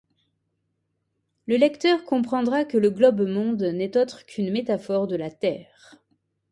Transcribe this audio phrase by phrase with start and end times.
[1.45, 5.97] Le lecteur comprendra que le Globe-monde n'est autre qu'une métaphore de la Terre.